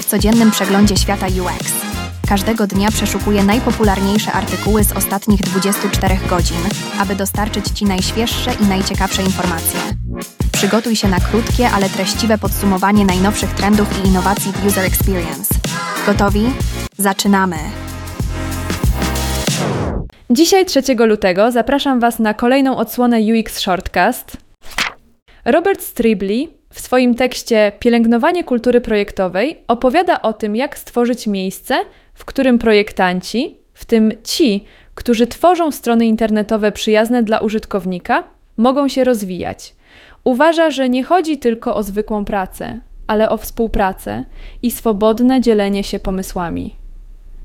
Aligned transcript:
W 0.00 0.04
codziennym 0.04 0.50
przeglądzie 0.50 0.96
świata 0.96 1.26
UX. 1.26 1.72
Każdego 2.28 2.66
dnia 2.66 2.90
przeszukuję 2.90 3.44
najpopularniejsze 3.44 4.32
artykuły 4.32 4.84
z 4.84 4.92
ostatnich 4.92 5.40
24 5.40 6.18
godzin, 6.28 6.56
aby 6.98 7.14
dostarczyć 7.14 7.68
Ci 7.68 7.84
najświeższe 7.84 8.50
i 8.54 8.66
najciekawsze 8.66 9.22
informacje. 9.22 9.80
Przygotuj 10.52 10.96
się 10.96 11.08
na 11.08 11.20
krótkie, 11.20 11.70
ale 11.70 11.88
treściwe 11.88 12.38
podsumowanie 12.38 13.04
najnowszych 13.04 13.50
trendów 13.50 14.04
i 14.04 14.08
innowacji 14.08 14.52
w 14.52 14.66
User 14.66 14.84
Experience. 14.84 15.54
Gotowi? 16.06 16.46
Zaczynamy! 16.96 17.56
Dzisiaj 20.30 20.66
3 20.66 20.82
lutego 20.98 21.52
zapraszam 21.52 22.00
Was 22.00 22.18
na 22.18 22.34
kolejną 22.34 22.76
odsłonę 22.76 23.18
UX 23.20 23.58
Shortcast. 23.58 24.36
Robert 25.44 25.82
Stribley 25.82 26.63
w 26.74 26.80
swoim 26.80 27.14
tekście 27.14 27.72
Pielęgnowanie 27.78 28.44
kultury 28.44 28.80
projektowej 28.80 29.58
opowiada 29.68 30.22
o 30.22 30.32
tym, 30.32 30.56
jak 30.56 30.78
stworzyć 30.78 31.26
miejsce, 31.26 31.74
w 32.14 32.24
którym 32.24 32.58
projektanci, 32.58 33.56
w 33.74 33.84
tym 33.84 34.12
ci, 34.24 34.64
którzy 34.94 35.26
tworzą 35.26 35.70
strony 35.70 36.06
internetowe 36.06 36.72
przyjazne 36.72 37.22
dla 37.22 37.38
użytkownika, 37.38 38.24
mogą 38.56 38.88
się 38.88 39.04
rozwijać. 39.04 39.74
Uważa, 40.24 40.70
że 40.70 40.88
nie 40.88 41.04
chodzi 41.04 41.38
tylko 41.38 41.76
o 41.76 41.82
zwykłą 41.82 42.24
pracę, 42.24 42.80
ale 43.06 43.30
o 43.30 43.36
współpracę 43.36 44.24
i 44.62 44.70
swobodne 44.70 45.40
dzielenie 45.40 45.84
się 45.84 45.98
pomysłami. 45.98 46.76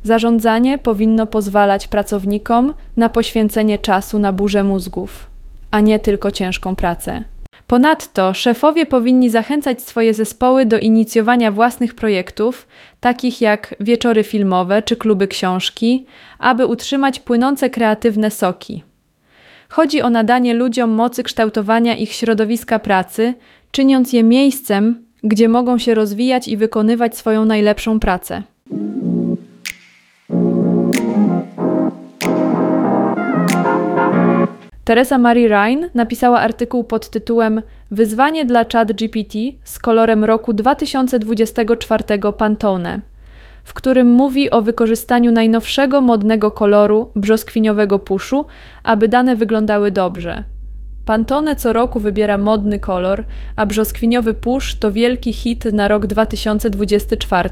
Zarządzanie 0.03 0.77
powinno 0.77 1.27
pozwalać 1.27 1.87
pracownikom 1.87 2.73
na 2.97 3.09
poświęcenie 3.09 3.77
czasu 3.77 4.19
na 4.19 4.33
burzę 4.33 4.63
mózgów, 4.63 5.29
a 5.71 5.79
nie 5.79 5.99
tylko 5.99 6.31
ciężką 6.31 6.75
pracę. 6.75 7.23
Ponadto 7.67 8.33
szefowie 8.33 8.85
powinni 8.85 9.29
zachęcać 9.29 9.81
swoje 9.81 10.13
zespoły 10.13 10.65
do 10.65 10.79
inicjowania 10.79 11.51
własnych 11.51 11.95
projektów, 11.95 12.67
takich 12.99 13.41
jak 13.41 13.75
wieczory 13.79 14.23
filmowe 14.23 14.81
czy 14.81 14.95
kluby 14.95 15.27
książki, 15.27 16.05
aby 16.39 16.65
utrzymać 16.65 17.19
płynące 17.19 17.69
kreatywne 17.69 18.31
soki. 18.31 18.83
Chodzi 19.69 20.01
o 20.01 20.09
nadanie 20.09 20.53
ludziom 20.53 20.89
mocy 20.89 21.23
kształtowania 21.23 21.95
ich 21.95 22.11
środowiska 22.11 22.79
pracy, 22.79 23.33
czyniąc 23.71 24.13
je 24.13 24.23
miejscem, 24.23 25.05
gdzie 25.23 25.49
mogą 25.49 25.77
się 25.77 25.95
rozwijać 25.95 26.47
i 26.47 26.57
wykonywać 26.57 27.17
swoją 27.17 27.45
najlepszą 27.45 27.99
pracę. 27.99 28.43
Teresa 34.89 35.17
Marie 35.17 35.47
Ryan 35.47 35.89
napisała 35.93 36.39
artykuł 36.39 36.83
pod 36.83 37.09
tytułem 37.09 37.61
Wyzwanie 37.91 38.45
dla 38.45 38.65
ChatGPT 38.73 39.33
z 39.63 39.79
kolorem 39.79 40.23
roku 40.25 40.53
2024 40.53 42.03
Pantone, 42.37 43.01
w 43.63 43.73
którym 43.73 44.11
mówi 44.11 44.51
o 44.51 44.61
wykorzystaniu 44.61 45.31
najnowszego 45.31 46.01
modnego 46.01 46.51
koloru 46.51 47.11
brzoskwiniowego 47.15 47.99
puszu, 47.99 48.45
aby 48.83 49.07
dane 49.07 49.35
wyglądały 49.35 49.91
dobrze. 49.91 50.43
Pantone 51.05 51.55
co 51.55 51.73
roku 51.73 51.99
wybiera 51.99 52.37
modny 52.37 52.79
kolor, 52.79 53.23
a 53.55 53.65
brzoskwiniowy 53.65 54.33
pusz 54.33 54.75
to 54.75 54.91
wielki 54.91 55.33
hit 55.33 55.65
na 55.65 55.87
rok 55.87 56.07
2024. 56.07 57.49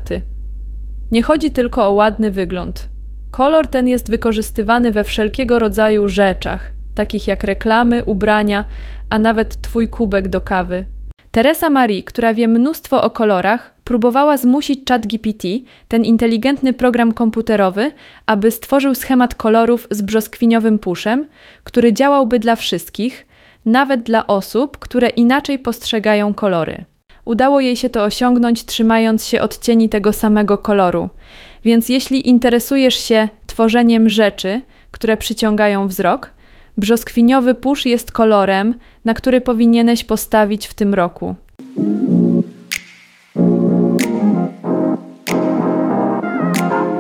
Nie 1.12 1.22
chodzi 1.22 1.52
tylko 1.52 1.88
o 1.88 1.92
ładny 1.92 2.32
wygląd. 2.32 2.90
Kolor 3.32 3.68
ten 3.68 3.88
jest 3.88 4.10
wykorzystywany 4.10 4.92
we 4.92 5.04
wszelkiego 5.04 5.60
rodzaju 5.60 6.10
rzeczach, 6.10 6.77
takich 6.98 7.28
jak 7.28 7.44
reklamy, 7.44 8.04
ubrania, 8.06 8.66
a 9.10 9.20
nawet 9.20 9.62
twój 9.62 9.88
kubek 9.88 10.28
do 10.28 10.42
kawy. 10.42 10.86
Teresa 11.32 11.70
Marie, 11.70 12.04
która 12.04 12.34
wie 12.34 12.48
mnóstwo 12.48 13.04
o 13.04 13.10
kolorach, 13.10 13.74
próbowała 13.84 14.38
zmusić 14.38 14.80
ChatGPT, 14.90 15.44
ten 15.88 16.06
inteligentny 16.06 16.74
program 16.74 17.14
komputerowy, 17.14 17.92
aby 18.26 18.52
stworzył 18.52 18.96
schemat 18.96 19.36
kolorów 19.36 19.88
z 19.92 20.02
brzoskwiniowym 20.02 20.80
puszem, 20.80 21.28
który 21.64 21.94
działałby 21.94 22.40
dla 22.40 22.56
wszystkich, 22.56 23.28
nawet 23.66 24.02
dla 24.02 24.28
osób, 24.28 24.78
które 24.78 25.10
inaczej 25.10 25.60
postrzegają 25.60 26.34
kolory. 26.34 26.86
Udało 27.26 27.60
jej 27.60 27.76
się 27.76 27.90
to 27.90 28.04
osiągnąć, 28.04 28.66
trzymając 28.66 29.26
się 29.26 29.42
odcieni 29.42 29.90
tego 29.90 30.14
samego 30.14 30.58
koloru. 30.58 31.10
Więc 31.64 31.90
jeśli 31.90 32.30
interesujesz 32.30 32.96
się 32.96 33.30
tworzeniem 33.48 34.10
rzeczy, 34.10 34.62
które 34.92 35.18
przyciągają 35.18 35.88
wzrok, 35.88 36.37
brzoskwiniowy 36.78 37.56
pusz 37.56 37.86
jest 37.86 38.12
kolorem, 38.12 38.74
na 39.06 39.14
który 39.14 39.42
powinieneś 39.42 40.04
postawić 40.04 40.68
w 40.68 40.74
tym 40.74 40.94
roku. 40.94 41.36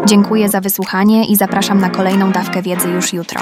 Dziękuję 0.05 0.49
za 0.49 0.61
wysłuchanie 0.61 1.25
i 1.25 1.35
zapraszam 1.35 1.79
na 1.79 1.89
kolejną 1.89 2.31
dawkę 2.31 2.61
wiedzy 2.61 2.89
już 2.89 3.13
jutro. 3.13 3.41